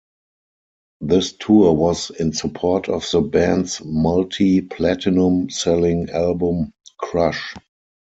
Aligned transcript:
This 1.01 1.33
tour 1.33 1.73
was 1.75 2.09
in 2.09 2.33
support 2.33 2.89
of 2.89 3.05
the 3.11 3.21
band's 3.21 3.85
multi-platinum 3.85 5.51
selling 5.51 6.09
album 6.09 6.73
Crush. 6.97 7.53